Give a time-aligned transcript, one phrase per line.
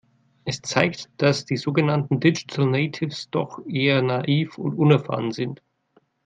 [0.45, 5.61] Es zeigt, dass die sogenannten Digital Natives doch eher naiv und unerfahren sind.